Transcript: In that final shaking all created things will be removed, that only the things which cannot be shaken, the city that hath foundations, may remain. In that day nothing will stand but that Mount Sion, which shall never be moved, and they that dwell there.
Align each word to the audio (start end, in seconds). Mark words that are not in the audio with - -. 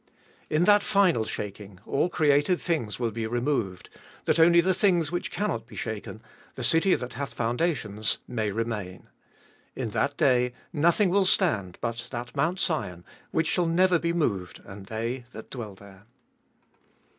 In 0.49 0.63
that 0.63 0.81
final 0.81 1.25
shaking 1.25 1.79
all 1.85 2.09
created 2.09 2.59
things 2.59 2.99
will 2.99 3.11
be 3.11 3.27
removed, 3.27 3.87
that 4.25 4.39
only 4.39 4.59
the 4.59 4.73
things 4.73 5.11
which 5.11 5.29
cannot 5.29 5.67
be 5.67 5.75
shaken, 5.75 6.23
the 6.55 6.63
city 6.63 6.95
that 6.95 7.13
hath 7.13 7.35
foundations, 7.35 8.17
may 8.27 8.49
remain. 8.49 9.09
In 9.75 9.91
that 9.91 10.17
day 10.17 10.53
nothing 10.73 11.11
will 11.11 11.27
stand 11.27 11.77
but 11.81 12.07
that 12.09 12.35
Mount 12.35 12.57
Sion, 12.59 13.05
which 13.29 13.45
shall 13.45 13.67
never 13.67 13.99
be 13.99 14.11
moved, 14.11 14.59
and 14.65 14.87
they 14.87 15.25
that 15.33 15.51
dwell 15.51 15.75
there. 15.75 16.05